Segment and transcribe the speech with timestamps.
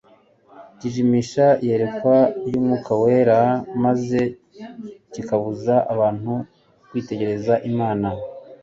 [0.77, 3.39] Cyijimisha iyerekwa ry'iby'Umwuka Wera,
[3.83, 4.19] maze
[5.13, 6.33] kikabuza abantu
[6.89, 8.07] kwitegereza Imana.